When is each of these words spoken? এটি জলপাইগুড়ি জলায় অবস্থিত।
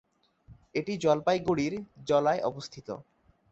এটি 0.75 0.93
জলপাইগুড়ি 0.97 1.67
জলায় 2.07 2.41
অবস্থিত। 2.43 2.87